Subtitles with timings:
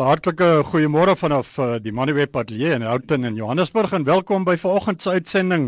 [0.00, 5.02] Hartlike goeiemôre vanaf uh, die Moneyweb Ateljee in Houghton in Johannesburg en welkom by vanoggend
[5.04, 5.66] se uitsending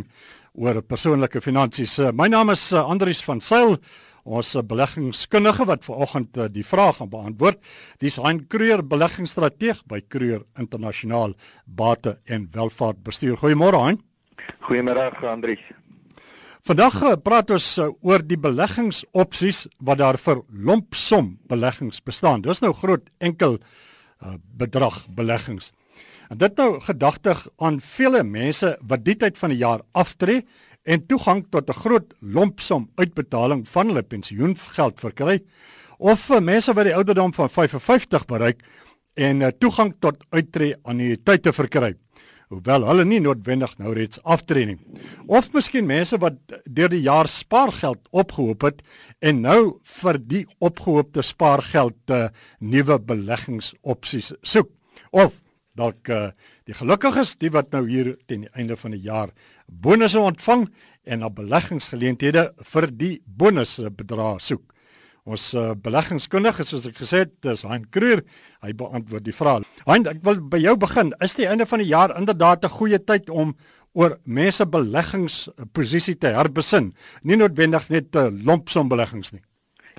[0.56, 1.98] oor persoonlike finansies.
[2.00, 3.76] Uh, my naam is uh, Andrius van Sail,
[4.24, 7.60] ons uh, beleggingskundige wat vanoggend uh, die vraag gaan beantwoord.
[8.00, 11.36] Dis Hein Kreur, beleggingsstrateeg by Kreur Internasionaal
[11.66, 13.36] Bate en Welvaart Bestuur.
[13.36, 14.00] Goeiemôre Hein.
[14.64, 15.60] Goeiemôre Andrius.
[16.64, 17.70] Vandag praat ons
[18.00, 22.46] oor die beleggingsopsies wat daar vir lompsom beleggings bestaan.
[22.46, 23.80] Dis nou groot enkel Uh,
[24.58, 25.72] bedrag beleggings.
[26.28, 30.44] En dit nou gedagtig aan vele mense wat die tyd van die jaar aftree
[30.82, 35.42] en toegang tot 'n groot lompsom uitbetaling van hulle pensioengeld verkry
[35.98, 38.64] of vir mense wat die ouderdom van 55 bereik
[39.14, 41.94] en uh, toegang tot uittreë annuïteite verkry
[42.52, 44.78] hoewel hulle nie noodwendig nou reeds aftree nie.
[45.26, 48.82] Of miskien mense wat deur die jaar spaargeld opgehoop het
[49.24, 49.60] en nou
[49.98, 52.28] vir die opgehoopte spaargeld 'n uh,
[52.60, 54.68] nuwe beleggingsopsies soek.
[55.10, 55.38] Of
[55.76, 56.30] dalk uh,
[56.68, 59.32] die gelukkiges, die wat nou hier teen die einde van die jaar
[59.66, 60.68] bonusse ontvang
[61.04, 64.62] en na beleggingsgeleenthede vir die bonusse bedrag soek.
[65.22, 68.24] Ons uh, beleggingskundige soos ek gesê het, dis Hein Kruer.
[68.66, 69.68] Hy beantwoord die vraag.
[69.86, 71.12] Hein, ek wil by jou begin.
[71.22, 73.54] Is die einde van die jaar inderdaad 'n goeie tyd om
[73.94, 76.90] oor mense beleggingsposisie te herbesin?
[77.22, 79.42] Nie noodwendig net 'n uh, lompsom beleggings nie.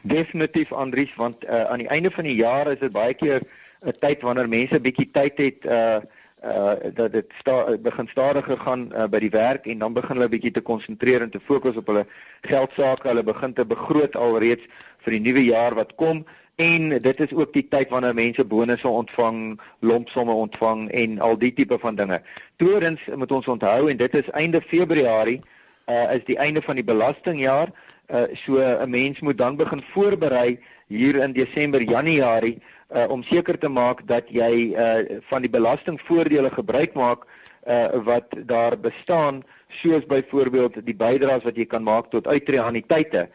[0.03, 3.41] Definitief Andries, want uh, aan die einde van die jaar is dit baie keer
[3.85, 6.01] 'n tyd wanneer mense bietjie tyd het uh
[6.44, 10.27] uh dat dit sta, begin stadiger gaan uh, by die werk en dan begin hulle
[10.29, 12.05] bietjie te konsentreer en te fokus op hulle
[12.41, 13.07] geldsaake.
[13.07, 14.67] Hulle begin te begroot alreeds
[15.04, 16.23] vir die nuwe jaar wat kom
[16.56, 21.54] en dit is ook die tyd wanneer mense bonusse ontvang, lompsomme ontvang en al die
[21.54, 22.22] tipe van dinge.
[22.62, 25.42] Tweedens moet ons onthou en dit is einde Februarie
[25.90, 27.72] uh is die einde van die belastingjaar.
[28.08, 32.62] Uh so 'n mens moet dan begin voorberei hier in Desember, Januarie
[32.96, 37.26] uh om seker te maak dat jy uh van die belastingvoordele gebruik maak
[37.68, 42.74] uh wat daar bestaan soos byvoorbeeld die bydraes wat jy kan maak tot uittreë aan
[42.74, 43.28] die tye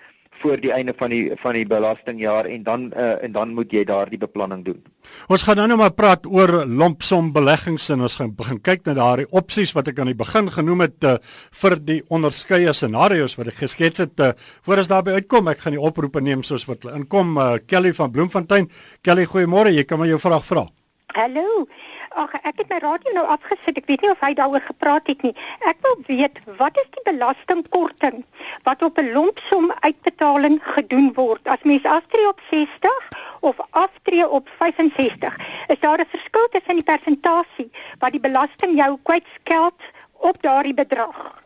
[0.43, 3.85] voor die einde van die van die belastingjaar en dan uh, en dan moet jy
[3.89, 4.81] daardie beplanning doen.
[5.29, 8.97] Ons gaan nou net maar praat oor lompsom beleggings en ons gaan begin kyk na
[8.99, 11.17] daardie opsies wat ek aan die begin genoem het uh,
[11.63, 14.17] vir die onderskeie scenario's wat ek geskets het.
[14.21, 14.33] Uh,
[14.67, 17.37] voor as daarby uitkom, ek gaan die oproepe neem soos wat hulle inkom.
[17.39, 18.71] Uh, Kelly van Bloemfontein.
[19.03, 19.75] Kelly, goeiemôre.
[19.75, 20.69] Jy kan my jou vraag vra.
[21.17, 21.65] Hallo.
[22.21, 23.79] Ag ek het my radio nou afgesit.
[23.81, 25.33] Ek weet nie of hy daaroor gepraat het nie.
[25.65, 28.21] Ek wil weet wat is die belastingkorting
[28.69, 33.09] wat op 'n lompsom uitbetaling gedoen word as mens aftree op 60
[33.41, 35.39] of aftree op 65?
[35.69, 39.81] Is daar 'n verskil tussen die persentasie wat die belasting jou kwytskeld
[40.13, 41.41] op daardie bedrag?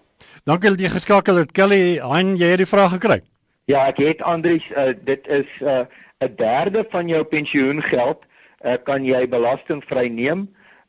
[0.44, 1.52] Dankie dat jy geskakel het.
[1.52, 3.22] Kelly, han jy het die vraag gekry?
[3.64, 5.86] Ja, ek het Andries, uh, dit is eh,
[6.18, 8.26] 'n uh, derde van jou pensioengeld
[8.64, 10.48] uh, kan jy belastingvry neem.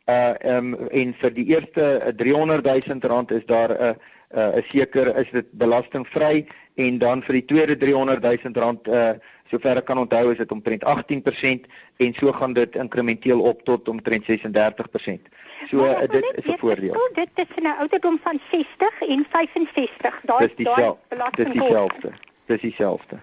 [0.09, 3.93] Uh um, en vir die eerste 300 000 rand is daar 'n uh,
[4.33, 9.13] 'n uh, seker is dit belastingvry en dan vir die tweede 300 000 rand uh
[9.51, 11.67] sover ek kan onthou is dit omtrent 18%
[11.97, 15.29] en so gaan dit inkrementeel op tot omtrent 36%.
[15.69, 16.95] So uh, dit is 'n voordeel.
[16.95, 20.21] Oh, dit is 'n ouderdom van 60 en 65.
[20.23, 21.53] Daai daai belasting.
[21.53, 22.11] Dis dieselfde.
[22.45, 23.19] Dis dieselfde.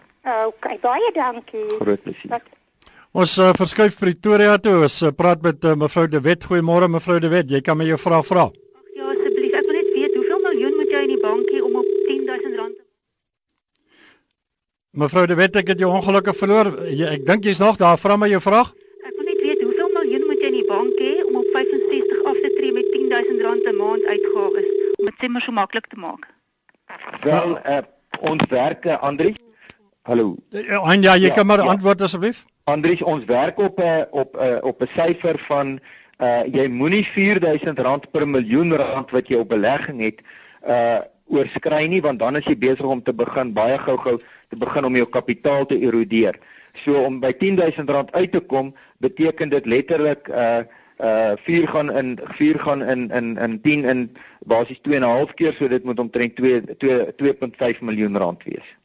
[0.47, 1.77] Okay, baie dankie.
[1.81, 2.41] Groot plesier.
[3.11, 4.85] Ons uh, verskuif Pretoria toe.
[4.87, 6.45] Ons uh, praat met uh, mevrou De Wet.
[6.47, 7.51] Goeiemôre mevrou De Wet.
[7.51, 8.45] Jy kan my jou vraag vra.
[8.47, 9.57] Ag ja, asseblief.
[9.59, 12.61] Ek wil net weet hoeveel miljoen moet jy in die bank hê om op 10000
[12.61, 12.85] rand te
[14.91, 16.71] Mevrou De Wet, ek het jou ongelukkig verloor.
[16.87, 17.99] Jy, ek dink jy's nog daar.
[17.99, 18.73] Vra my jou vraag.
[19.07, 22.25] Ek wil net weet hoeveel miljoen moet jy in die bank hê om op 65
[22.31, 24.67] af te tree met 10000 rand 'n maand uitgawes
[24.99, 26.27] om dit sommer so maklik te maak.
[27.23, 27.83] Wel, uh,
[28.21, 29.35] ons werke Andri.
[30.03, 30.37] Hallo.
[30.51, 31.71] Ja, ja, jy ja, kan maar ja.
[31.71, 32.47] antwoord asseblief.
[32.65, 35.81] Andries, ons werk op 'n op 'n op 'n syfer van
[36.21, 40.21] uh jy moenie R4000 per miljoen rand wat jy op belegging het
[40.69, 41.01] uh
[41.31, 44.19] oorskry nie want dan is jy besig om te begin baie gou-gou
[44.49, 46.39] te begin om jou kapitaal te erodeer.
[46.75, 50.63] So om by R10000 uit te kom, beteken dit letterlik uh
[51.01, 55.09] uh 4 gaan in 4 gaan in in in 10 in basies 2 en 'n
[55.09, 58.77] half keer so dit moet omtrent 2 2 2.5 miljoen rand wees.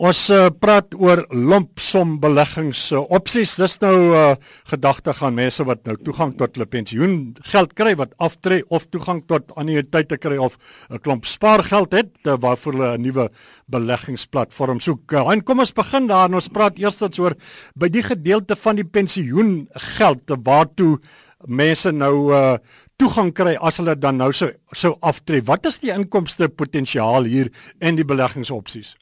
[0.00, 3.58] Ons uh, praat oor lompsom beleggings uh, opsies.
[3.60, 4.22] Dis nou uh,
[4.70, 9.20] gedagte gaan mense wat nou toegang tot hulle pensioen geld kry wat aftree of toegang
[9.28, 10.56] tot annuïteite kry of
[10.88, 13.28] 'n klomp spaargeld het uh, waarvoor hulle 'n nuwe
[13.68, 15.12] beleggingsplatform soek.
[15.12, 17.36] Uh, en kom ons begin daar en ons praat eers oor
[17.76, 20.98] by die gedeelte van die pensioengeld waartoe
[21.44, 22.56] mense nou uh
[22.96, 25.42] toegang kry as hulle dan nou sou sou aftree.
[25.42, 27.50] Wat is die inkomste potensiaal hier
[27.80, 28.96] en die beleggingsopsies?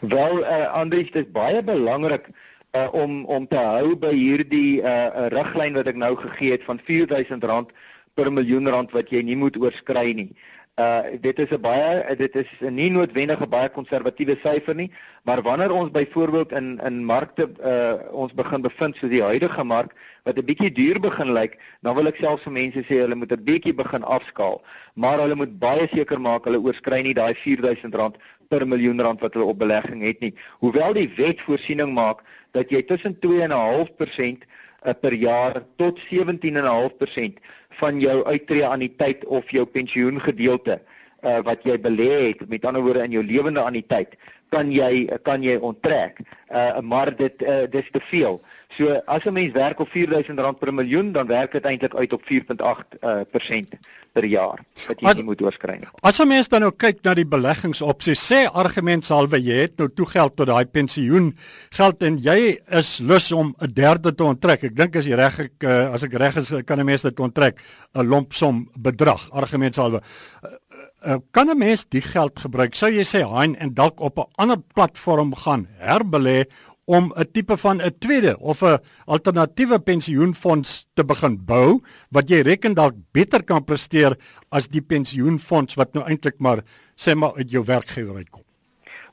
[0.00, 2.28] Wel uh, Andries, dit is baie belangrik
[2.72, 6.80] uh, om om te hou by hierdie uh, riglyn wat ek nou gegee het van
[6.80, 7.72] R4000
[8.16, 10.30] per miljoen rand wat jy nie moet oorskry nie.
[10.76, 14.90] Uh dit is 'n baie dit is nie noodwendig 'n baie konservatiewe syfer nie,
[15.24, 19.94] maar wanneer ons byvoorbeeld in in markte uh ons begin bevind soos die huidige mark
[20.24, 23.32] wat 'n bietjie duur begin lyk, dan wil ek selfs vir mense sê hulle moet
[23.32, 24.60] 'n bietjie begin afskaal,
[24.94, 29.34] maar hulle moet baie seker maak hulle oorskry nie daai R4000 per miljoen rand wat
[29.34, 30.34] hulle op belegging het nie.
[30.64, 32.22] Hoewel die wet voorsiening maak
[32.56, 37.40] dat jy tussen 2.5% uh, per jaar tot 17.5%
[37.80, 43.04] van jou uittreë anniteit of jou pensioengedeelte uh, wat jy belê het met ander woorde
[43.04, 44.16] in jou lewende anniteit
[44.48, 46.20] kan jy kan jy onttrek
[46.50, 48.40] uh, maar dit uh, dis te veel
[48.76, 52.22] so as 'n mens werk op R4000 per miljoen dan werk dit eintlik uit op
[52.22, 52.62] 4.8%
[53.02, 53.24] uh,
[54.16, 55.76] per jaar wat jy as, nie moet oorskry.
[56.00, 59.88] As 'n mens dan nou kyk na die beleggingsopsies, sê argument salwe jy het nou
[59.88, 61.34] toegeld tot daai pensioen
[61.76, 64.64] geld en jy is lus om 'n derde te onttrek.
[64.64, 67.20] Ek dink as jy reg ek uh, as ek reg is kan 'n mens dit
[67.20, 67.60] onttrek
[67.94, 70.00] 'n lump som bedrag argument salwe.
[70.42, 70.50] Uh,
[71.06, 72.74] uh, kan 'n mens die geld gebruik?
[72.74, 76.44] Sou jy sê hein en dalk op 'n ander platform gaan herbelê
[76.86, 81.80] om 'n tipe van 'n tweede of 'n alternatiewe pensioenfonds te begin bou
[82.10, 84.16] wat jy reken dalk beter kan presteer
[84.50, 86.62] as die pensioenfonds wat nou eintlik maar
[86.96, 88.42] sê maar uit jou werkgewer uitkom.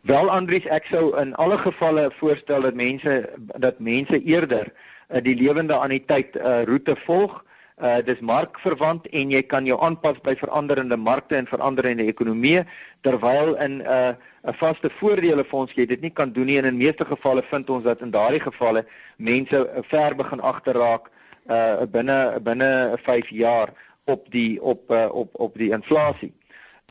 [0.02, 4.74] Wel Andries, ek sou in alle gevalle voorstel dat mense dat mense eerder
[5.10, 7.44] uh, die lewende anniteit uh, roete volg.
[7.82, 12.66] Uh dis markverwant en jy kan jou aanpas by veranderende markte en veranderende ekonomieë
[13.02, 14.14] terwyl in 'n uh,
[14.46, 17.70] 'n vaste voordele fonds jy dit nie kan doen nie en in meeste gevalle vind
[17.70, 18.86] ons dat in daardie gevalle
[19.18, 21.10] mense ver begin agterraak
[21.50, 23.74] uh binne binne 5 jaar
[24.06, 26.34] op die op uh, op op die inflasie.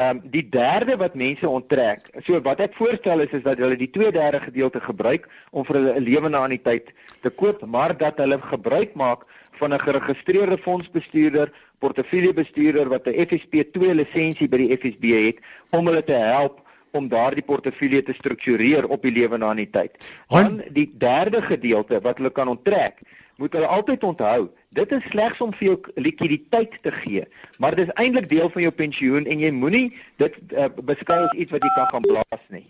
[0.02, 2.08] Ehm um, die derde wat mense onttrek.
[2.26, 5.92] So wat ek voorstel is is dat hulle die 2/3 gedeelte gebruik om vir hulle
[5.94, 6.90] 'n lewende anniteit
[7.22, 9.26] te koop, maar dat hulle gebruik maak
[9.60, 15.38] van 'n geregistreerde fondsbestuurder, portefeuljebestuurder wat 'n FSP2 lisensie by die FSB het
[15.70, 16.60] om hulle te help
[16.90, 19.92] om daardie portefeulje te struktureer op die lewe na die tyd.
[20.28, 23.00] Dan die derde gedeelte wat hulle kan onttrek,
[23.36, 27.24] moet hulle altyd onthou, dit is slegs om vir jou likwiditeit te gee,
[27.58, 29.88] maar dit is eintlik deel van jou pensioen en jy moenie
[30.22, 32.66] dit uh, beskou as iets wat jy kan gaan blaas nie.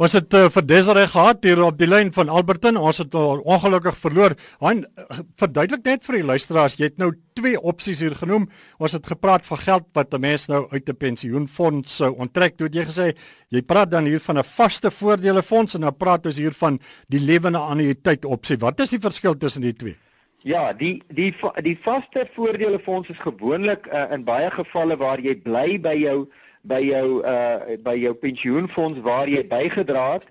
[0.00, 2.78] Ons het uh, vir Desiree gehad hier op die lyn van Alberton.
[2.80, 4.32] Ons het uh, ongelukkig verloor.
[4.64, 8.46] Han uh, verduidelik net vir die luisteraars, jy het nou twee opsies hier genoem.
[8.80, 12.56] Ons het gepraat van geld wat 'n mens nou uit 'n pensioenfonds sou onttrek.
[12.56, 13.06] Toe het jy gesê
[13.52, 17.20] jy praat dan hier van 'n vaste voordelefonds en nou praat ons hier van die
[17.20, 18.56] lewende annuïteit opsie.
[18.56, 19.96] Wat is die verskil tussen die twee?
[20.42, 25.78] Ja, die die die vaste voordelefonds is gewoonlik uh, in baie gevalle waar jy bly
[25.80, 26.30] by jou
[26.62, 30.26] by jou uh by jou pensioenfonds waar jy bygedra het.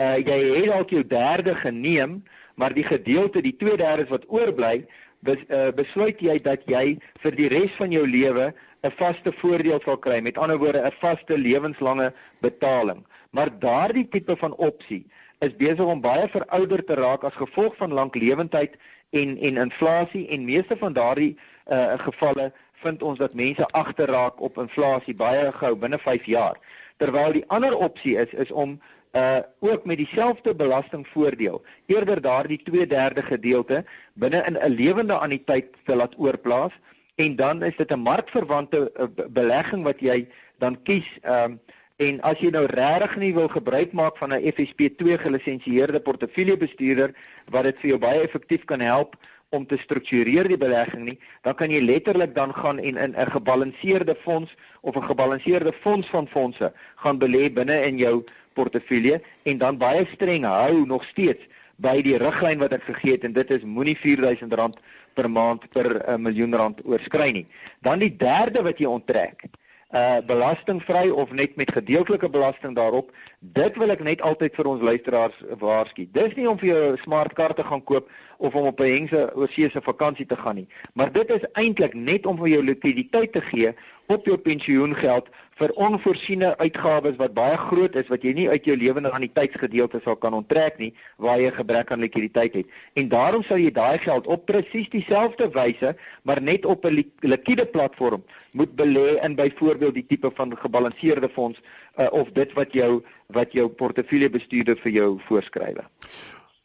[0.00, 2.22] Uh jy het dalk jou derde geneem,
[2.54, 4.86] maar die gedeelte, die 2/3 wat oorbly,
[5.20, 9.80] bes, uh, besluit jy dat jy vir die res van jou lewe 'n vaste voordeel
[9.84, 10.20] sal kry.
[10.20, 13.04] Met ander woorde, 'n vaste lewenslange betaling.
[13.30, 15.06] Maar daardie tipe van opsie
[15.38, 18.76] is besig om baie verouderd te raak as gevolg van lanklewendheid
[19.10, 21.36] en en inflasie en meeste van daardie
[21.70, 26.56] uh gevalle vind ons dat mense agterraak op inflasie baie gou binne 5 jaar.
[26.96, 28.80] Terwyl die ander opsie is is om
[29.12, 33.84] uh ook met dieselfde belastingvoordeel eerder daardie 2/3 gedeelte
[34.14, 36.72] binne in 'n lewende anniteit te laat oorplaas
[37.14, 41.60] en dan is dit 'n markverwante uh, belegging wat jy dan kies um
[41.96, 47.14] en as jy nou regtig nie wil gebruik maak van 'n FSP2 gelisensieerde portefeuljebestuurder
[47.50, 49.16] wat dit vir jou baie effektief kan help
[49.50, 53.30] om te struktureer die belegging nie, dan kan jy letterlik dan gaan en in 'n
[53.30, 59.58] gebalanseerde fonds of 'n gebalanseerde fonds van fondse gaan belê binne in jou portefeulje en
[59.58, 61.42] dan baie streng hou nog steeds
[61.76, 64.80] by die riglyn wat ek gegee het en dit is moenie R4000
[65.14, 67.46] per maand per 'n uh, miljoen rand oorskry nie.
[67.82, 69.44] Dan die derde wat jy onttrek,
[69.90, 73.10] uh belastingvry of net met gedeeltelike belasting daarop.
[73.38, 76.06] Dit wil ek net altyd vir ons luisteraars waarsku.
[76.12, 78.92] Dis nie om vir jou 'n smart kaart te gaan koop of om op 'n
[78.92, 83.32] hengse oorsese vakansie te gaan nie, maar dit is eintlik net om vir jou likwiditeit
[83.32, 83.74] te gee
[84.06, 85.28] op jou pensioengeld
[85.60, 89.32] vir onvoorsiene uitgawes wat baie groot is wat jy nie uit jou lewende aan die
[89.36, 90.90] tydsgedeelte sal kan onttrek nie
[91.20, 92.70] waar jy gebrek aan likwiditeit het.
[92.96, 95.92] En daarom sal jy daai geld op presies dieselfde wyse,
[96.24, 101.60] maar net op 'n likwide platform moet belê in byvoorbeeld die tipe van gebalanseerde fonds
[101.98, 105.84] uh, of dit wat jou wat jou portefeuljebestuurder vir jou voorskryf.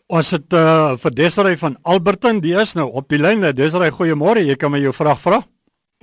[0.07, 3.41] Ons het uh, vir Desiree van Alberton, die is nou op die lyn.
[3.55, 4.45] Desiree, goeiemôre.
[4.45, 5.41] Jy kan my jou vraag vra.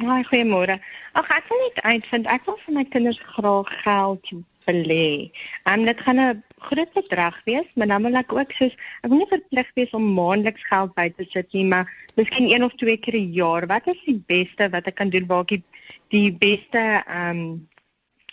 [0.00, 0.78] Ja, goeiemôre.
[1.12, 4.30] Ag ek wil net uitvind, ek wil vir my kinders graag geld
[4.64, 5.28] belê.
[5.66, 8.72] Ehm um, dit gaan 'n groot bedrag wees, maar dan wil ek ook soos
[9.02, 12.64] ek wil nie verplig wees om maandeliks geld by te sit nie, maar miskien een
[12.64, 13.66] of twee keer 'n jaar.
[13.66, 15.64] Wat is die beste wat ek kan doen waar ek die,
[16.08, 17.68] die beste ehm um,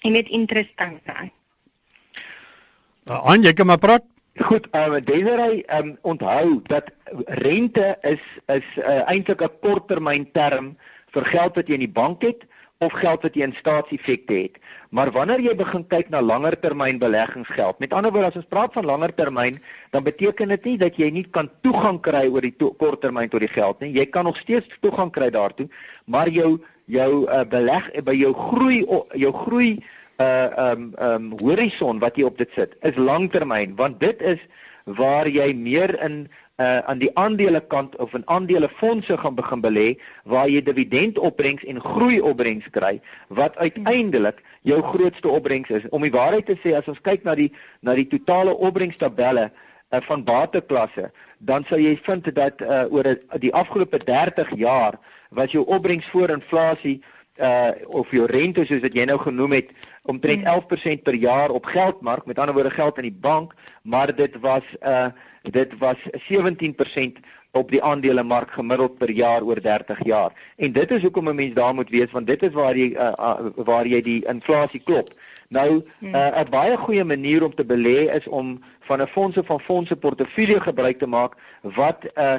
[0.01, 1.31] en met interessant is?
[3.09, 4.05] Uh, Aan jy kan maar praat.
[4.39, 6.91] Goed, uh, Desiree, um, onthou dat
[7.25, 10.77] rente is is uh, eintlik 'n korttermynterm
[11.15, 12.45] vir geld wat jy in die bank het
[12.79, 14.59] of geld wat jy in staatseffekte het.
[14.95, 18.73] Maar wanneer jy begin kyk na langer termyn beleggingsgeld, met ander woorde as ons praat
[18.73, 19.59] van langer termyn,
[19.91, 23.43] dan beteken dit nie dat jy nie kan toegang kry oor die kort termyn tot
[23.43, 23.91] die geld nie.
[23.97, 25.67] Jy kan nog steeds toegang kry daartoe,
[26.05, 26.57] maar jou
[26.89, 28.79] jou uh, beleg by jou groei
[29.13, 29.71] jou groei
[30.19, 34.41] uh um um horison wat jy op dit sit is langtermyn want dit is
[34.99, 36.25] waar jy meer in
[36.59, 39.87] uh aan die aandele kant of in aandelefondse gaan begin belê
[40.23, 45.87] waar jy dividendopbrengs en groeiopbrengs kry wat uiteindelik jou grootste opbrengs is.
[45.89, 50.01] Om die waarheid te sê as ons kyk na die na die totale opbrengstabelle uh,
[50.01, 53.07] van bateklasse dan sal jy vind dat uh oor
[53.39, 54.99] die afgelope 30 jaar
[55.29, 56.99] was jou opbrengs voor inflasie
[57.39, 59.71] uh of jou rente soos wat jy nou genoem het
[60.03, 61.01] omtrent 11% hmm.
[61.03, 65.07] per jaar op geldmark, met ander woorde geld in die bank, maar dit was uh
[65.43, 70.31] dit was 17% op die aandelemark gemiddeld per jaar oor 30 jaar.
[70.55, 73.11] En dit is hoekom 'n mens daar moet wees want dit is waar jy uh,
[73.19, 75.09] uh, waar jy die inflasie klop.
[75.47, 76.15] Nou 'n hmm.
[76.15, 80.59] uh, baie goeie manier om te belê is om van 'n fondse van fondse portefeulje
[80.61, 82.35] gebruik te maak wat 'n uh,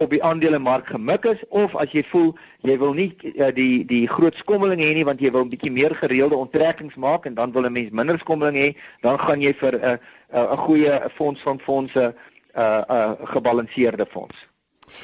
[0.00, 2.30] op die aandelemark gemik is of as jy voel
[2.64, 5.72] jy wil nie uh, die die groot skommeling hê nie want jy wil 'n bietjie
[5.72, 8.68] meer gereelde onttrekkings maak en dan wil 'n mens minder skommeling hê,
[9.04, 9.96] dan gaan jy vir 'n uh,
[10.32, 12.14] 'n uh, goeie fonds van fondse 'n
[12.60, 14.36] uh, 'n uh, gebalanseerde fonds.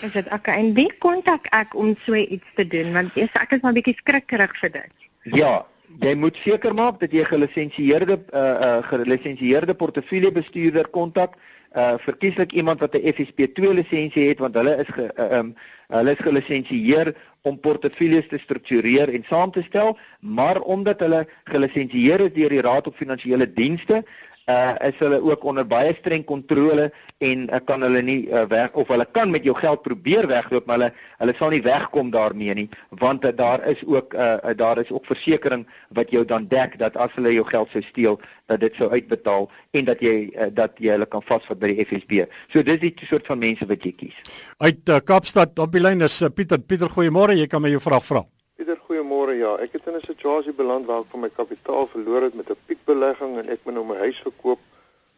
[0.03, 3.41] Is dit ek en wie kontak ek om so iets te doen want ek is
[3.43, 4.95] ek is maar 'n bietjie skrikkerig vir dit.
[5.23, 5.67] Ja,
[6.01, 11.37] jy moet seker maak dat jy gelisensieerde 'n uh, uh, gelisensieerde portefeuljebestuurder kontak
[11.75, 15.55] uh verkieslik iemand wat 'n FSP2 lisensie het want hulle is ge, uh, um
[15.89, 22.21] hulle is gelisensieer om portefeuilles te struktureer en saam te stel, maar omdat hulle gelisensieer
[22.21, 24.05] is deur die Raad op Finansiële Dienste,
[24.47, 28.73] uh is hulle ook onder baie streng kontrole en uh, kan hulle nie uh, weg
[28.73, 32.55] of hulle kan met jou geld probeer wegloop maar hulle hulle sal nie wegkom daarmee
[32.55, 36.49] nie want uh, daar is ook uh, uh, daar is ook versekerings wat jou dan
[36.49, 40.15] dek dat as hulle jou geld sou steel dat dit sou uitbetaal en dat jy
[40.29, 42.27] uh, dat jy hulle kan vasvat by die FSB.
[42.53, 44.17] So dis die soort van mense wat jy kies.
[44.63, 46.61] Uit uh, Kaapstad op die lyn is uh, Pieter.
[46.61, 47.37] Pieter, goeiemôre.
[47.39, 48.23] Jy kan my jou vraag vra.
[48.57, 49.37] Pieter, goeiemôre.
[49.41, 52.51] Ja, ek het in 'n situasie beland waar ek van my kapitaal verloor het met
[52.51, 54.61] 'n piekbelegging en ek moet nou my huis verkoop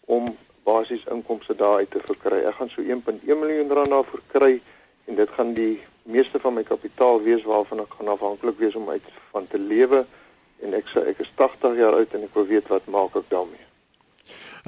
[0.06, 0.36] om
[0.68, 2.42] basies inkomste daaruit te verkry.
[2.48, 4.54] Ek gaan so 1.1 miljoen rand daarvoor kry
[5.08, 5.76] en dit gaan die
[6.08, 10.04] meeste van my kapitaal wees waarvan ek gaan afhanklik wees om uit van te lewe
[10.64, 13.28] en ek sê ek is 80 jaar oud en ek wil weet wat maak ek
[13.32, 13.64] daarmee.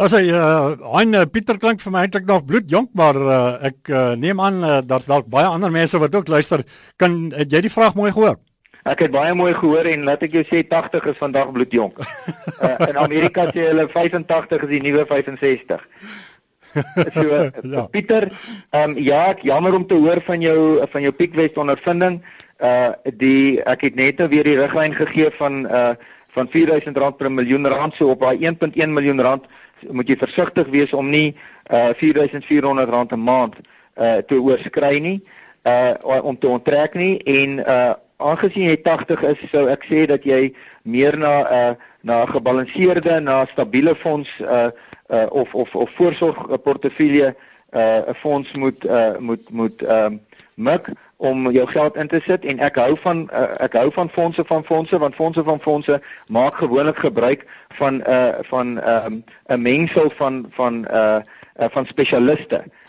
[0.01, 3.41] As hy uh hein Pieter klink vir my eintlik nog bloedjonk maar uh,
[3.71, 6.65] ek uh, neem aan uh, daar's dalk baie ander mense wat ook luister.
[6.97, 8.39] Kan het jy die vraag mooi gehoor?
[8.91, 12.01] Ek het baie mooi gehoor en laat ek jou sê 80 is vandag bloedjonk.
[12.01, 15.85] uh, in Amerika sê hulle 85 is die nuwe 65.
[17.15, 17.27] So
[17.75, 17.87] ja.
[17.91, 18.31] Pieter,
[18.71, 20.59] ehm um, ja, ek jammer om te hoor van jou
[20.91, 22.21] van jou Piekwest ondervinding.
[22.61, 25.95] Uh die ek het net nou weer die riglyn gegee van uh
[26.31, 29.47] van R4000 per miljoen rand so op daai 1.1 miljoen rand
[29.91, 31.35] moet jy versigtig wees om nie
[31.71, 33.57] uh R4400 'n maand
[33.97, 35.19] uh te oorskry nie
[35.67, 40.25] uh om te onttrek nie en uh aangesien jy 80 is, sou ek sê dat
[40.25, 44.71] jy meer na 'n uh, na 'n gebalanseerde, na 'n stabiele fonds uh,
[45.11, 47.35] uh of of of voorsorg portefeulje
[47.73, 50.19] uh 'n fonds moet uh moet moet ehm uh,
[50.55, 54.09] mik om jou geld in te sit en ek hou van uh, ek hou van
[54.09, 59.25] fondse van fondse want fondse van fondse maak gewoonlik gebruik van uh van ehm um,
[59.47, 61.19] 'n mengsel van van uh,
[61.61, 62.57] uh van spesialiste.
[62.57, 62.80] Uh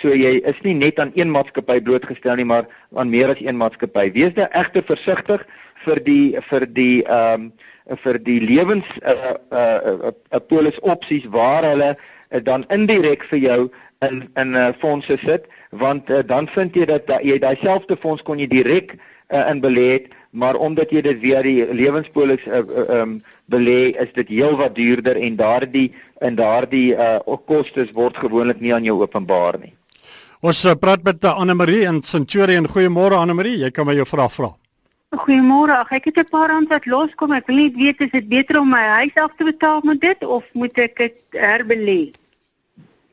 [0.00, 3.56] so jy is nie net aan een maatskappy blootgestel nie, maar aan meer as een
[3.56, 4.10] maatskappy.
[4.12, 5.46] Wees daar egter versigtig
[5.84, 7.52] vir die vir die ehm um,
[8.00, 12.64] vir die lewens 'n uh, 'n uh, 'n uh, polis opsies waar hulle uh, dan
[12.68, 17.20] indirek vir jou in in uh, fondse sit, want uh, dan vind jy dat uh,
[17.20, 18.96] jy daai selfde fonds kon jy direk
[19.28, 23.14] uh, in belê het, maar omdat jy dit via die lewenspolis ehm uh, uh, um,
[23.46, 25.92] belê, is dit heelwat duurder en daardie
[26.26, 29.74] in daardie uh kostes word gewoonlik nie aan jou openbaar nie.
[30.40, 32.68] Ons uh, praat met Anne Marie in Centurion.
[32.68, 34.50] Goeiemôre Anne Marie, jy kan my jou vraag vra.
[35.14, 35.78] Goeiemôre.
[35.90, 37.32] Ek het 'n paar rand wat loskom.
[37.32, 40.24] Ek wil net weet is dit beter om my huis af te betaal met dit
[40.24, 42.12] of moet ek dit herbelê?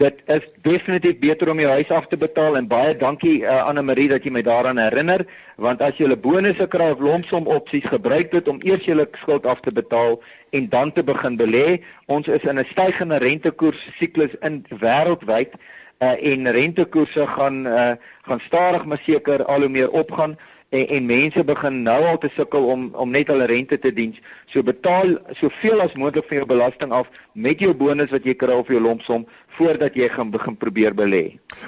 [0.01, 3.83] Dit is definitief beter om jou huis af te betaal en baie dankie uh, Anne
[3.85, 5.25] Marie dat jy my daaraan herinner
[5.61, 9.45] want as jy 'n bonusse kry of lomsom opsies gebruik dit om eers jou skuld
[9.45, 10.17] af te betaal
[10.51, 11.81] en dan te begin belê.
[12.07, 15.53] Ons is in 'n stygende rentekoers siklus in wêreldwyd
[15.99, 17.91] uh, en rentekoerse gaan uh,
[18.21, 20.37] gaan stadig maar seker al hoe meer opgaan
[20.71, 24.13] en en mense begin nou al te sukkel om om net hulle rente te dien.
[24.51, 28.55] So betaal soveel as moontlik van jou belasting af met jou bonus wat jy kry
[28.55, 29.25] of jou lompsom
[29.57, 31.23] voordat jy gaan begin probeer belê.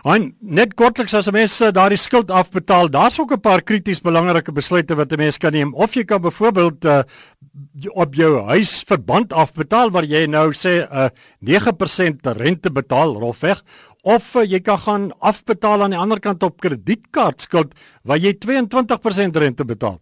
[0.07, 4.01] En net kortliks as 'n mens eh, daardie skuld afbetaal, daar's ook 'n paar krities
[4.01, 5.73] belangrike besluite wat 'n mens kan neem.
[5.73, 7.01] Of jy kan byvoorbeeld uh,
[7.91, 13.63] op jou huis verband afbetaal waar jy nou sê 'n uh, 9% rente betaal rofweg
[14.03, 19.39] of jy kan gaan afbetaal aan die ander kant op kredietkaart skuld waar jy 22%
[19.39, 19.99] rente betaal.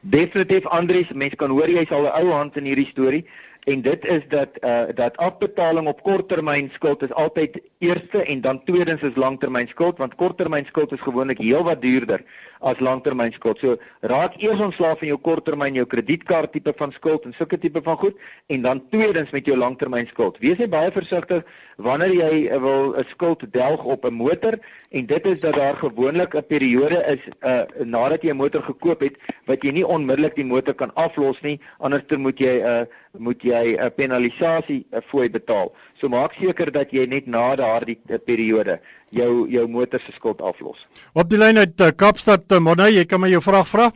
[0.00, 3.24] Definitief Andries, mense kan hoor jy's al 'n ou hand in hierdie storie
[3.68, 8.64] en dit is dat uh dat afbetaling op korttermyn skuld is altyd eerste en dan
[8.64, 12.24] tweedens is langtermyn skuld want korttermyn skuld is gewoonlik heelwat duurder
[12.60, 13.58] as langtermyn skuld.
[13.58, 17.82] So raak eers ontslaaf van jou korttermyn jou kredietkaart tipe van skuld en sulke tipe
[17.82, 18.16] van goed
[18.46, 20.38] en dan tweedens met jou langtermyn skuld.
[20.38, 21.44] Wees net baie versigtig
[21.78, 24.58] wanneer jy uh, wil 'n skuld delg op 'n motor
[24.90, 29.00] en dit is dat daar gewoonlik 'n periode is uh nadat jy 'n motor gekoop
[29.00, 29.16] het
[29.46, 32.82] wat jy nie onmiddellik die motor kan aflos nie anders dan moet jy 'n uh,
[33.18, 35.72] moet jy 'n penalisasie uh, fooi betaal.
[36.00, 38.80] So maak seker dat jy net na daardie uh, periode
[39.10, 40.86] jou jou motor se skuld aflos.
[41.12, 43.92] Op die lyn uit uh, Kaapstad, uh, Monay, jy kan my jou vraag vra?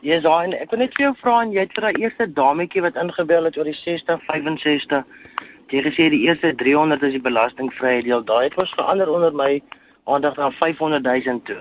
[0.00, 2.82] Ja, yes, ek wil net vir jou vra en jy het vir daai eerste dametjie
[2.82, 5.04] wat ingebel het oor die 60 65.
[5.68, 8.24] Jy gesê die eerste 300 is die belastingvrye deel.
[8.24, 9.50] Daai het ons verander onder my
[10.08, 11.60] aandag na 500 000 toe.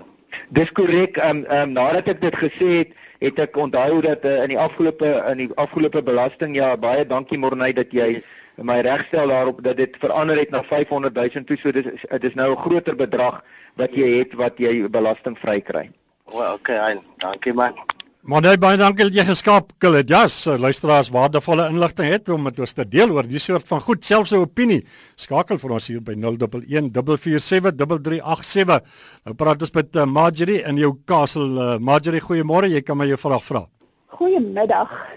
[0.50, 1.18] Dis korrek.
[1.18, 4.54] Ehm um, ehm um, nadat ek dit gesê het, het ek onthou dat uh, in
[4.54, 8.22] die afgelope in die afgelope belasting ja, baie dankie Morney dat jy
[8.56, 12.34] my regstel daarop dat dit verander het na 500 000 toe so dis dit is
[12.34, 13.44] nou 'n groter bedrag
[13.76, 15.90] wat jy het wat jy belastingvry kry.
[16.26, 17.74] O, well, okay, dankie man.
[18.28, 20.10] Maar nee, baie dankie dat jy geskakel het.
[20.12, 23.80] Ja, yes, luisteraars waardevolle inligting het om met ons te deel oor die soort van
[23.86, 24.84] goed, selfs 'n opinie.
[25.16, 28.84] Skakel vir ons hier by 0114473387.
[29.24, 31.56] Nou praat ons met uh, Marjorie in jou kasel.
[31.56, 32.68] Uh, Marjorie, goeiemôre.
[32.68, 33.68] Jy kan my jou vraag vra.
[34.20, 35.08] Goeiemiddag.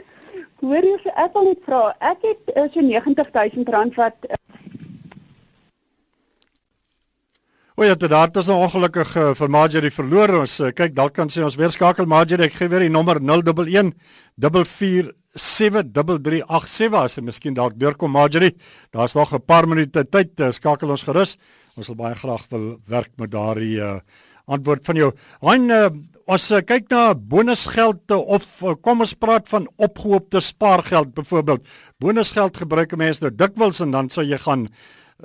[0.61, 1.95] Hoor jy ek wil net vra.
[1.99, 4.35] Ek het uh, so 90000 rand wat uh...
[7.81, 10.29] O ja, dit daar is nou ongelukkig uh, vir Marjorie verloor.
[10.43, 12.45] Ons uh, kyk dalk kan sy ons weer skakel Marjorie.
[12.51, 13.97] Ek gee weer die nommer 011
[15.33, 18.53] 4473387 as jy miskien dalk deurkom Marjorie.
[18.93, 20.37] Daar's nog 'n paar minute tyd.
[20.37, 21.39] Uh, skakel ons gerus.
[21.81, 24.05] Ons wil baie graag wil werk met daardie uh,
[24.45, 25.13] antwoord van jou.
[25.41, 25.89] Hein uh,
[26.31, 31.65] As uh, kyk na bonusgeld of uh, kom ons praat van opgehoopte spaargeld byvoorbeeld.
[31.99, 34.69] Bonusgeld gebruik mense nou dikwels en dan sal jy gaan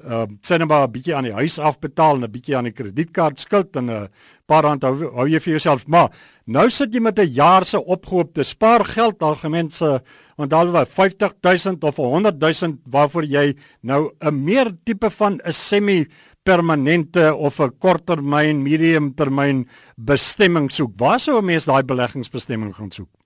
[0.04, 2.76] uh sê net maar 'n bietjie aan die huis afbetaal en 'n bietjie aan die
[2.76, 4.08] kredietkaart skuld en 'n uh,
[4.46, 5.88] paar rand hou, hou jy vir jouself.
[5.88, 6.12] Maar
[6.46, 10.00] nou sit jy met 'n jaar se opgehoopte spaargeld algemeen se
[10.38, 16.08] want was 50000 of 100000 waarvoor jy nou 'n meer tipe van 'n semi
[16.44, 20.92] permanente of 'n korttermyn, medium termyn bestemming soek.
[20.98, 23.25] Waar sou 'n mens daai beleggingsbestemming gaan soek?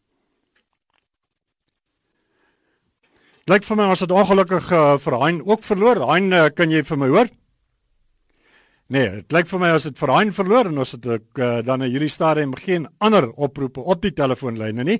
[3.49, 6.03] Lyk vir my as dit ongelukkig uh, vir Hein ook verloor.
[6.11, 7.29] Hein, uh, kan jy vir my hoor?
[8.93, 11.47] Nee, dit lyk vir my as dit vir Hein verloor en ons het ook uh,
[11.65, 14.99] dan in hierdie stadium geen ander oproepe op die telefoonlyne nie.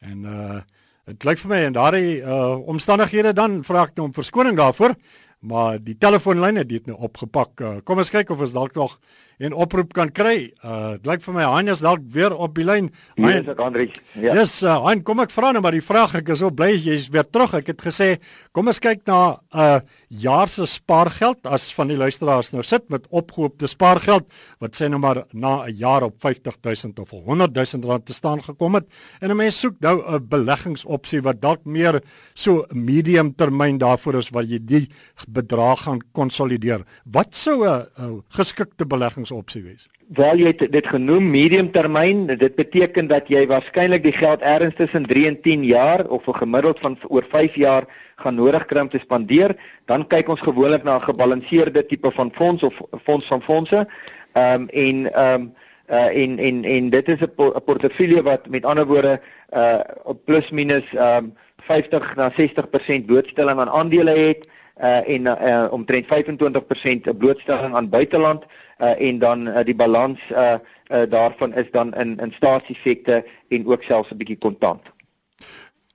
[0.00, 0.62] En uh
[1.10, 4.94] dit lyk vir my en daardie uh omstandighede dan vra ek nou om verskoning daarvoor
[5.42, 7.60] maar die telefoonlyn het dit nou opgepak.
[7.60, 8.94] Uh, kom ons kyk of ons dalk nog
[9.42, 10.52] 'n oproep kan kry.
[10.62, 12.90] Uh dit lyk vir my Hein is dalk weer op die lyn.
[13.16, 13.96] Hein, yes, ek Andries.
[14.14, 14.34] Ja.
[14.34, 16.14] Yes, uh, Hein, kom ek vra nou maar die vraag.
[16.14, 17.54] Ek is so bly jy's weer terug.
[17.54, 18.18] Ek het gesê
[18.52, 22.88] kom ons kyk na 'n uh, jaar se spaargeld as van die luisteraars nou sit
[22.92, 24.26] met opgehoopte spaargeld
[24.60, 28.74] wat sê nou maar na 'n jaar op 50000 of 100000 rand te staan gekom
[28.74, 28.86] het
[29.20, 32.02] en 'n mens soek nou 'n beleggingsopsie wat dalk meer
[32.34, 34.88] so medium termyn daarvoor is wat jy die
[35.28, 36.84] bedrag gaan konsolideer.
[37.04, 38.84] Wat sou 'n geskikte
[39.32, 39.88] beleggingsopsie wees?
[40.12, 44.76] Wel jy het dit genoem medium termyn, dit beteken dat jy waarskynlik die geld ergens
[44.76, 47.84] tussen 3 en 10 jaar of 'n gemiddeld van oor 5 jaar
[48.16, 52.30] gaan nodig kry om te spandeer, dan kyk ons gewoonlik na 'n gebalanseerde tipe van
[52.34, 53.86] fonds of fonds van fondse.
[54.32, 55.54] Ehm um, en ehm um,
[55.90, 59.20] uh en en en dit is 'n portefeulje wat met ander woorde
[59.52, 59.80] uh
[60.24, 64.46] plus minus ehm um, 50 na 60% blootstelling aan aandele het
[64.80, 68.44] uh en uh omtrent 25% 'n blootstelling aan buiteland
[68.78, 70.54] uh en dan uh, die balans uh,
[70.88, 74.82] uh daarvan is dan in in staatseffekte en ook selfs 'n bietjie kontant.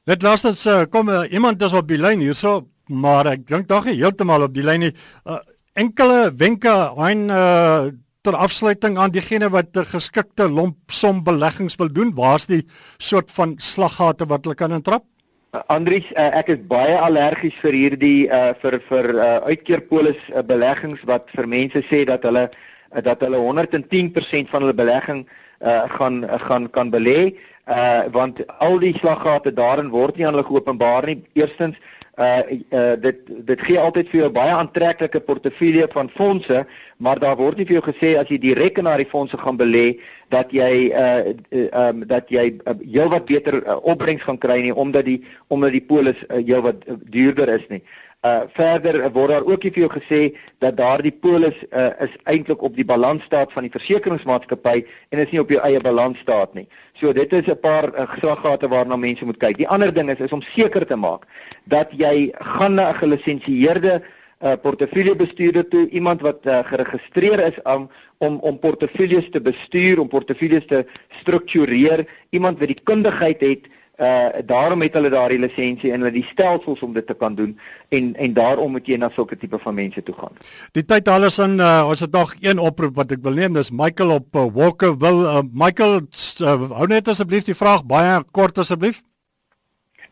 [0.04, 3.86] Net laastens uh, kom uh, iemand is op die lyn hierso, maar ek dink dalk
[3.86, 4.94] nie heeltemal op die lyn nie.
[5.26, 5.40] Uh
[5.78, 7.88] enkele wenke aan uh
[8.28, 12.16] ter afsluiting aan diegene wat 'n geskikte lomp som beleggings wil doen?
[12.16, 12.64] Waar's die
[12.98, 15.04] soort van slaggate wat hulle kan intrap?
[15.54, 21.00] Andries, uh, ek is baie allergies vir hierdie uh vir vir uh uitkeerpolis uh, beleggings
[21.08, 25.24] wat vir mense sê dat hulle uh, dat hulle 110% van hulle belegging
[25.64, 27.32] uh gaan uh, gaan kan belê
[27.72, 31.22] uh want al die slaggate daarin word nie aan hulle geopenbaar nie.
[31.40, 31.80] Eerstens
[32.18, 32.42] uh
[32.74, 36.66] uh dit dit gee altyd vir jou baie aantreklike portefeulje van fondse,
[36.98, 40.00] maar daar word nie vir jou gesê as jy direk in daardie fondse gaan belê
[40.34, 44.62] dat jy uh ehm uh, um, dat jy uh, heelwat beter uh, opbrengs gaan kry
[44.62, 47.84] nie omdat die omdat die polis uh, heelwat uh, duurder is nie.
[47.84, 48.07] Uh
[48.54, 52.86] verder word daar ook vir jou gesê dat daardie polis uh, is eintlik op die
[52.86, 56.68] balansstaat van die versekeringsmaatskappy en is nie op jou eie balansstaat nie.
[57.00, 59.58] So dit is 'n paar uh, geslaggate waarna mense moet kyk.
[59.58, 61.28] Die ander ding is is om seker te maak
[61.66, 64.02] dat jy gaan na 'n gelisensieerde
[64.42, 70.08] uh, portefeuljebestuurder toe, iemand wat uh, geregistreer is om om om portefeuilles te bestuur, om
[70.08, 70.86] portefeuilles te
[71.22, 76.28] struktureer, iemand wat die kundigheid het uh daarom het hulle daardie lisensie en hulle die
[76.30, 79.74] stelsels om dit te kan doen en en daarom moet jy na sulke tipe van
[79.76, 80.38] mense toe gaan.
[80.78, 83.72] Die tyd alles in uh ons het nog een oproep wat ek wil neem dis
[83.72, 86.02] Michael op uh, Walker wil uh, Michael
[86.42, 89.02] uh, hou net asseblief die vraag baie kort asseblief.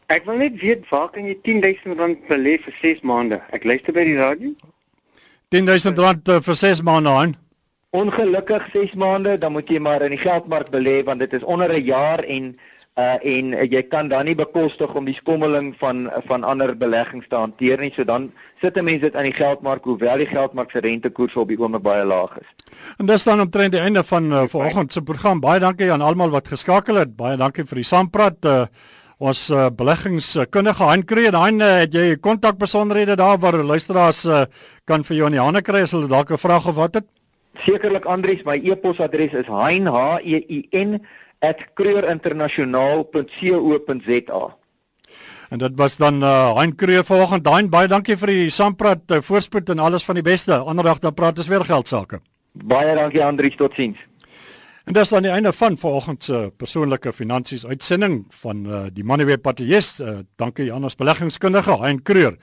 [0.10, 3.42] Ek wil net weet waar kan jy 10000 rand belê vir 6 maande?
[3.54, 4.54] Ek luister by die radio.
[5.54, 7.34] 10000 rand uh, vir 6 maande aan.
[7.96, 11.70] Ongelukkig 6 maande, dan moet jy maar in die geldmark belê want dit is onder
[11.70, 12.58] 'n jaar en
[12.96, 17.28] uh en uh, jy kan dan nie bekostig om die skommeling van van ander beleggings
[17.28, 17.92] te hanteer nie.
[17.96, 18.32] So dan
[18.62, 21.84] sit 'n mens dit aan die geldmark hoewel die geldmark se rentekoers op die oomblik
[21.84, 22.48] baie laag is.
[22.98, 25.40] En dis dan omtrent die einde van uh, vanoggend se program.
[25.40, 27.16] Baie dankie aan almal wat geskakel het.
[27.16, 28.46] Baie dankie vir die saampraat.
[28.46, 28.66] Uh,
[29.18, 34.46] ons uh, beleggingskundige Hein Kree, Hein, uh, het jy kontak besonderhede daar waar luisteraars uh,
[34.86, 37.06] kan vir jou in die hande kry as hulle dalk 'n vraag of wat het?
[37.64, 41.00] Sekerlik Andries, my e-posadres is hein h e i n
[41.74, 44.58] @kreurinternasionaal.co.za.
[45.50, 47.48] En dit was dan uh, Hein Kreur vanoggend.
[47.48, 50.58] Hein, baie dankie vir die saampraat, uh, voorspoed en alles van die beste.
[50.58, 52.20] Anderdag dan praat ons weer geld sake.
[52.52, 53.98] Baie dankie Andrius, totsiens.
[54.86, 59.42] En dis aan die einde van vanoggend se persoonlike finansies uitsending van uh, die Moneyweb
[59.42, 60.00] Patelies.
[60.00, 62.36] Uh, dankie aan ons beleggingskundige Hein Kreur,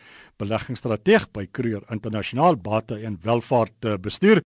[0.42, 4.40] beleggingsstrateeg by Kreur Internasionaal Bate en Welvaart uh, Bestuur.